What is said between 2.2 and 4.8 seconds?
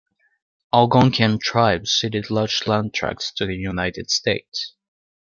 large land tracts to the United States.